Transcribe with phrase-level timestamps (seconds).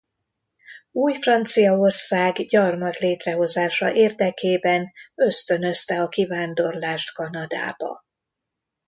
[0.91, 8.05] Új-Franciaország gyarmat létrehozása érdekében ösztönözte a kivándorlást Kanadába.